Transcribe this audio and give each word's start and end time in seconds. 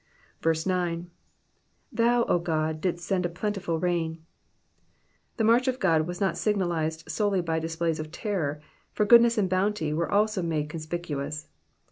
9. 0.43 0.45
rA/>tt, 0.51 1.05
0 1.95 2.39
Godj 2.39 2.81
didst 2.81 3.05
send 3.05 3.23
a 3.23 3.29
plentiful 3.29 3.79
rain^ 3.79 4.17
The 5.37 5.43
march 5.43 5.67
of 5.67 5.77
God 5.79 6.07
was 6.07 6.19
not 6.19 6.39
signalized 6.39 7.03
solely 7.07 7.41
by 7.41 7.59
displays 7.59 7.99
of 7.99 8.11
terror, 8.11 8.63
for 8.93 9.05
goodness 9.05 9.37
and 9.37 9.47
bounty 9.47 9.93
were 9.93 10.11
also 10.11 10.41
made 10.41 10.69
conspicuous. 10.69 11.49